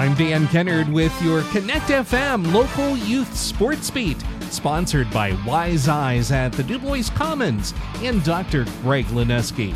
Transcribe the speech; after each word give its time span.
I'm 0.00 0.14
Dan 0.14 0.48
Kennard 0.48 0.88
with 0.88 1.12
your 1.20 1.42
Connect 1.52 1.90
FM 1.90 2.54
local 2.54 2.96
youth 2.96 3.36
sports 3.36 3.90
beat, 3.90 4.16
sponsored 4.48 5.10
by 5.10 5.36
Wise 5.46 5.88
Eyes 5.88 6.32
at 6.32 6.54
the 6.54 6.62
Dubois 6.62 7.10
Commons 7.10 7.74
and 7.96 8.24
Dr. 8.24 8.64
Greg 8.80 9.04
Lineski. 9.08 9.74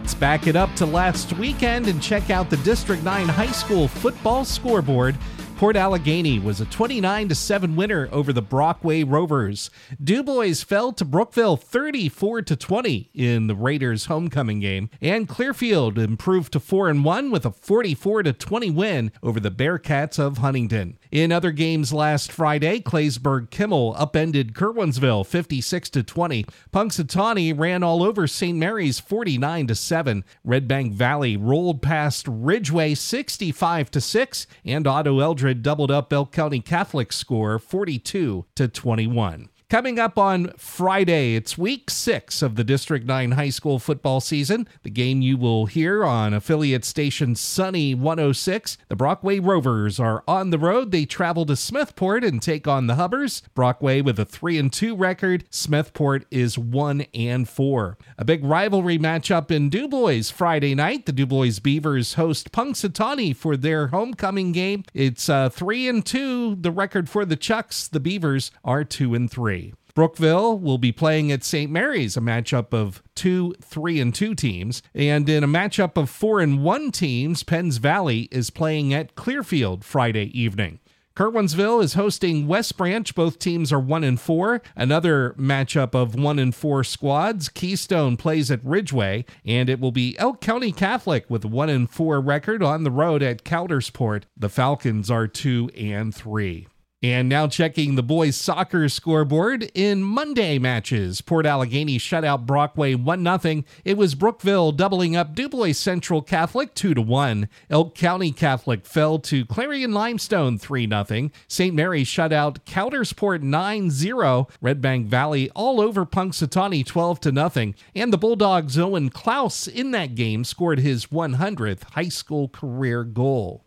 Let's 0.00 0.14
back 0.14 0.48
it 0.48 0.56
up 0.56 0.74
to 0.74 0.84
last 0.84 1.34
weekend 1.34 1.86
and 1.86 2.02
check 2.02 2.28
out 2.28 2.50
the 2.50 2.56
District 2.56 3.04
9 3.04 3.28
high 3.28 3.52
school 3.52 3.86
football 3.86 4.44
scoreboard 4.44 5.16
Port 5.62 5.76
Allegany 5.76 6.42
was 6.42 6.60
a 6.60 6.64
29 6.64 7.32
7 7.32 7.76
winner 7.76 8.08
over 8.10 8.32
the 8.32 8.42
Brockway 8.42 9.04
Rovers. 9.04 9.70
Dubois 10.02 10.64
fell 10.64 10.92
to 10.94 11.04
Brookville 11.04 11.56
34 11.56 12.42
20 12.42 13.10
in 13.14 13.46
the 13.46 13.54
Raiders 13.54 14.06
homecoming 14.06 14.58
game, 14.58 14.90
and 15.00 15.28
Clearfield 15.28 16.00
improved 16.00 16.52
to 16.54 16.58
4 16.58 16.92
1 16.92 17.30
with 17.30 17.46
a 17.46 17.52
44 17.52 18.24
20 18.24 18.70
win 18.70 19.12
over 19.22 19.38
the 19.38 19.52
Bearcats 19.52 20.18
of 20.18 20.38
Huntingdon. 20.38 20.98
In 21.12 21.30
other 21.30 21.50
games 21.52 21.92
last 21.92 22.32
Friday, 22.32 22.80
Claysburg 22.80 23.50
Kimmel 23.50 23.94
upended 23.98 24.54
Curwensville 24.54 25.26
56 25.26 25.90
to 25.90 26.02
20. 26.02 26.46
Punxsutawney 26.72 27.52
ran 27.56 27.82
all 27.82 28.02
over 28.02 28.26
St. 28.26 28.56
Mary's 28.56 28.98
49 28.98 29.66
to 29.66 29.74
7. 29.74 30.24
Red 30.42 30.66
Bank 30.66 30.94
Valley 30.94 31.36
rolled 31.36 31.82
past 31.82 32.26
Ridgway 32.26 32.94
65 32.94 33.90
to 33.90 34.00
6, 34.00 34.46
and 34.64 34.86
Otto 34.86 35.20
Eldred 35.20 35.62
doubled 35.62 35.90
up 35.90 36.10
Elk 36.14 36.32
County 36.32 36.60
Catholic 36.60 37.12
score 37.12 37.58
42 37.58 38.46
to 38.54 38.68
21. 38.68 39.50
Coming 39.72 39.98
up 39.98 40.18
on 40.18 40.52
Friday, 40.58 41.34
it's 41.34 41.56
week 41.56 41.88
six 41.88 42.42
of 42.42 42.56
the 42.56 42.62
District 42.62 43.06
9 43.06 43.30
high 43.30 43.48
school 43.48 43.78
football 43.78 44.20
season. 44.20 44.68
The 44.82 44.90
game 44.90 45.22
you 45.22 45.38
will 45.38 45.64
hear 45.64 46.04
on 46.04 46.34
affiliate 46.34 46.84
station 46.84 47.34
Sunny 47.34 47.94
106. 47.94 48.76
The 48.88 48.96
Brockway 48.96 49.38
Rovers 49.38 49.98
are 49.98 50.24
on 50.28 50.50
the 50.50 50.58
road. 50.58 50.90
They 50.90 51.06
travel 51.06 51.46
to 51.46 51.54
Smethport 51.54 52.22
and 52.22 52.42
take 52.42 52.68
on 52.68 52.86
the 52.86 52.96
Hubbers. 52.96 53.42
Brockway 53.54 54.02
with 54.02 54.20
a 54.20 54.26
3 54.26 54.58
and 54.58 54.70
2 54.70 54.94
record. 54.94 55.50
Smethport 55.50 56.26
is 56.30 56.58
1 56.58 57.06
and 57.14 57.48
4. 57.48 57.96
A 58.18 58.26
big 58.26 58.44
rivalry 58.44 58.98
matchup 58.98 59.50
in 59.50 59.70
Dubois 59.70 60.30
Friday 60.30 60.74
night. 60.74 61.06
The 61.06 61.12
Dubois 61.12 61.60
Beavers 61.60 62.12
host 62.12 62.52
Punxsutawney 62.52 63.34
for 63.34 63.56
their 63.56 63.86
homecoming 63.86 64.52
game. 64.52 64.84
It's 64.92 65.30
uh, 65.30 65.48
3 65.48 65.88
and 65.88 66.04
2, 66.04 66.56
the 66.56 66.70
record 66.70 67.08
for 67.08 67.24
the 67.24 67.36
Chucks. 67.36 67.88
The 67.88 68.00
Beavers 68.00 68.50
are 68.62 68.84
2 68.84 69.14
and 69.14 69.30
3. 69.30 69.61
Brookville 69.94 70.58
will 70.58 70.78
be 70.78 70.92
playing 70.92 71.30
at 71.30 71.44
St. 71.44 71.70
Mary's, 71.70 72.16
a 72.16 72.20
matchup 72.20 72.72
of 72.72 73.02
two, 73.14 73.54
three, 73.60 74.00
and 74.00 74.14
two 74.14 74.34
teams. 74.34 74.82
And 74.94 75.28
in 75.28 75.44
a 75.44 75.48
matchup 75.48 75.96
of 75.96 76.08
four 76.08 76.40
and 76.40 76.62
one 76.62 76.90
teams, 76.90 77.42
Penns 77.42 77.76
Valley 77.76 78.28
is 78.30 78.50
playing 78.50 78.94
at 78.94 79.14
Clearfield 79.14 79.84
Friday 79.84 80.30
evening. 80.38 80.78
Curwensville 81.14 81.84
is 81.84 81.92
hosting 81.92 82.46
West 82.46 82.78
Branch. 82.78 83.14
Both 83.14 83.38
teams 83.38 83.70
are 83.70 83.78
one 83.78 84.02
and 84.02 84.18
four. 84.18 84.62
Another 84.74 85.34
matchup 85.38 85.94
of 85.94 86.14
one 86.14 86.38
and 86.38 86.54
four 86.54 86.82
squads. 86.84 87.50
Keystone 87.50 88.16
plays 88.16 88.50
at 88.50 88.64
Ridgway, 88.64 89.26
and 89.44 89.68
it 89.68 89.78
will 89.78 89.92
be 89.92 90.18
Elk 90.18 90.40
County 90.40 90.72
Catholic 90.72 91.28
with 91.28 91.44
one 91.44 91.68
and 91.68 91.90
four 91.90 92.18
record 92.18 92.62
on 92.62 92.84
the 92.84 92.90
road 92.90 93.22
at 93.22 93.44
Coudersport. 93.44 94.22
The 94.38 94.48
Falcons 94.48 95.10
are 95.10 95.26
two 95.26 95.70
and 95.76 96.14
three. 96.14 96.66
And 97.04 97.28
now 97.28 97.48
checking 97.48 97.96
the 97.96 98.02
boys 98.02 98.36
soccer 98.36 98.88
scoreboard 98.88 99.72
in 99.74 100.04
Monday 100.04 100.60
matches. 100.60 101.20
Port 101.20 101.44
Allegany 101.44 102.00
shut 102.00 102.24
out 102.24 102.46
Brockway 102.46 102.94
1-0. 102.94 103.64
It 103.84 103.96
was 103.96 104.14
Brookville 104.14 104.70
doubling 104.70 105.16
up 105.16 105.34
Dubois 105.34 105.72
Central 105.72 106.22
Catholic 106.22 106.76
2-1. 106.76 107.48
Elk 107.68 107.96
County 107.96 108.30
Catholic 108.30 108.86
fell 108.86 109.18
to 109.18 109.44
Clarion 109.44 109.92
Limestone 109.92 110.60
3-0. 110.60 111.32
St. 111.48 111.74
Mary 111.74 112.04
shut 112.04 112.32
out 112.32 112.64
Coudersport 112.66 113.42
9-0. 113.42 114.48
Red 114.60 114.80
Bank 114.80 115.08
Valley 115.08 115.50
all 115.56 115.80
over 115.80 116.06
Punxsutawney 116.06 116.84
12-0. 116.84 117.74
And 117.96 118.12
the 118.12 118.18
Bulldogs 118.18 118.78
Owen 118.78 119.10
Klaus 119.10 119.66
in 119.66 119.90
that 119.90 120.14
game 120.14 120.44
scored 120.44 120.78
his 120.78 121.06
100th 121.06 121.82
high 121.94 122.08
school 122.08 122.48
career 122.48 123.02
goal. 123.02 123.64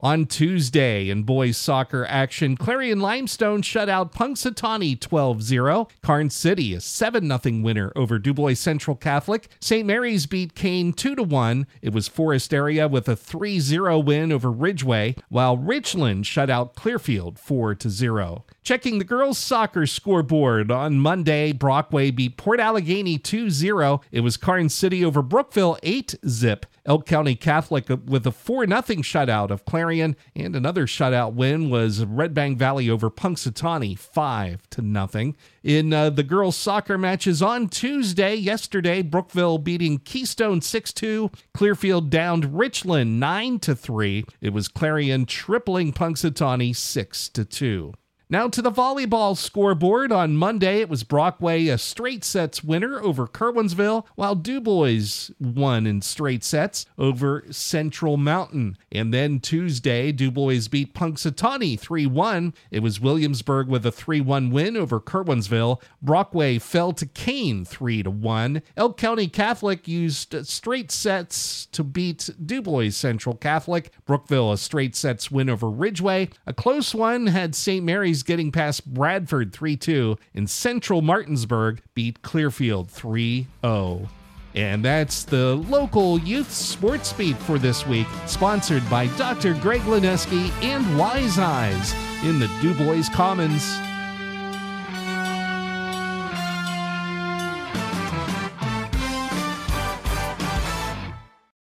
On 0.00 0.26
Tuesday, 0.26 1.10
in 1.10 1.24
boys 1.24 1.56
soccer 1.56 2.06
action, 2.06 2.56
Clarion 2.56 3.00
Limestone 3.00 3.62
shut 3.62 3.88
out 3.88 4.14
Punxsutawney 4.14 5.00
12 5.00 5.42
0. 5.42 5.88
Karns 6.02 6.36
City, 6.36 6.72
a 6.72 6.80
7 6.80 7.26
0 7.26 7.62
winner 7.64 7.90
over 7.96 8.20
Dubois 8.20 8.54
Central 8.54 8.94
Catholic. 8.94 9.48
St. 9.60 9.84
Mary's 9.84 10.26
beat 10.26 10.54
Kane 10.54 10.92
2 10.92 11.16
1. 11.16 11.66
It 11.82 11.92
was 11.92 12.06
Forest 12.06 12.54
Area 12.54 12.86
with 12.86 13.08
a 13.08 13.16
3 13.16 13.58
0 13.58 13.98
win 13.98 14.30
over 14.30 14.52
Ridgway, 14.52 15.16
while 15.30 15.56
Richland 15.56 16.28
shut 16.28 16.48
out 16.48 16.76
Clearfield 16.76 17.36
4 17.36 17.76
0. 17.80 18.44
Checking 18.68 18.98
the 18.98 19.04
girls' 19.06 19.38
soccer 19.38 19.86
scoreboard 19.86 20.70
on 20.70 21.00
Monday, 21.00 21.52
Brockway 21.52 22.10
beat 22.10 22.36
Port 22.36 22.60
Allegany 22.60 23.16
2 23.16 23.48
0. 23.48 24.02
It 24.12 24.20
was 24.20 24.36
Karns 24.36 24.74
City 24.74 25.02
over 25.02 25.22
Brookville 25.22 25.78
8 25.82 26.16
zip. 26.28 26.66
Elk 26.84 27.06
County 27.06 27.34
Catholic 27.34 27.88
with 27.88 28.26
a 28.26 28.30
4 28.30 28.66
0 28.66 28.80
shutout 28.82 29.50
of 29.50 29.64
Clarion, 29.64 30.16
and 30.36 30.54
another 30.54 30.86
shutout 30.86 31.32
win 31.32 31.70
was 31.70 32.04
Red 32.04 32.34
Bank 32.34 32.58
Valley 32.58 32.90
over 32.90 33.10
Punxsutawney 33.10 33.98
5 33.98 34.68
to 34.68 34.82
nothing. 34.82 35.34
In 35.62 35.94
uh, 35.94 36.10
the 36.10 36.22
girls' 36.22 36.54
soccer 36.54 36.98
matches 36.98 37.40
on 37.40 37.70
Tuesday, 37.70 38.34
yesterday, 38.34 39.00
Brookville 39.00 39.56
beating 39.56 39.96
Keystone 39.96 40.60
6 40.60 40.92
2. 40.92 41.30
Clearfield 41.54 42.10
downed 42.10 42.58
Richland 42.58 43.18
9 43.18 43.60
3. 43.60 44.26
It 44.42 44.52
was 44.52 44.68
Clarion 44.68 45.24
tripling 45.24 45.94
Punxsutawney 45.94 46.76
6 46.76 47.28
2. 47.30 47.94
Now 48.30 48.46
to 48.48 48.60
the 48.60 48.70
volleyball 48.70 49.34
scoreboard. 49.34 50.12
On 50.12 50.36
Monday, 50.36 50.82
it 50.82 50.90
was 50.90 51.02
Brockway, 51.02 51.68
a 51.68 51.78
straight 51.78 52.22
sets 52.22 52.62
winner 52.62 53.00
over 53.00 53.26
Curwensville, 53.26 54.04
while 54.16 54.34
Dubois 54.34 55.30
won 55.40 55.86
in 55.86 56.02
straight 56.02 56.44
sets 56.44 56.84
over 56.98 57.46
Central 57.50 58.18
Mountain. 58.18 58.76
And 58.92 59.14
then 59.14 59.40
Tuesday, 59.40 60.12
Dubois 60.12 60.68
beat 60.68 60.92
Punxsutawney 60.92 61.80
3 61.80 62.04
1. 62.04 62.52
It 62.70 62.82
was 62.82 63.00
Williamsburg 63.00 63.66
with 63.66 63.86
a 63.86 63.92
3 63.92 64.20
1 64.20 64.50
win 64.50 64.76
over 64.76 65.00
Curwensville. 65.00 65.80
Brockway 66.02 66.58
fell 66.58 66.92
to 66.92 67.06
Kane 67.06 67.64
3 67.64 68.02
1. 68.02 68.62
Elk 68.76 68.98
County 68.98 69.28
Catholic 69.28 69.88
used 69.88 70.46
straight 70.46 70.90
sets 70.90 71.64
to 71.72 71.82
beat 71.82 72.28
Dubois 72.44 72.90
Central 72.90 73.36
Catholic. 73.36 73.90
Brookville, 74.04 74.52
a 74.52 74.58
straight 74.58 74.94
sets 74.94 75.30
win 75.30 75.48
over 75.48 75.70
Ridgway. 75.70 76.28
A 76.46 76.52
close 76.52 76.94
one 76.94 77.28
had 77.28 77.54
St. 77.54 77.82
Mary's 77.82 78.17
getting 78.22 78.52
past 78.52 78.92
Bradford 78.92 79.52
3 79.52 79.76
2, 79.76 80.16
and 80.34 80.48
Central 80.48 81.02
Martinsburg 81.02 81.82
beat 81.94 82.22
Clearfield 82.22 82.90
3 82.90 83.46
0. 83.64 84.08
And 84.54 84.84
that's 84.84 85.24
the 85.24 85.56
local 85.56 86.18
youth 86.18 86.50
sports 86.50 87.12
beat 87.12 87.36
for 87.36 87.58
this 87.58 87.86
week, 87.86 88.06
sponsored 88.26 88.88
by 88.90 89.06
Dr. 89.16 89.54
Greg 89.54 89.82
Lineski 89.82 90.50
and 90.62 90.98
Wise 90.98 91.38
Eyes 91.38 91.94
in 92.24 92.38
the 92.38 92.50
Dubois 92.60 93.08
Commons. 93.14 93.78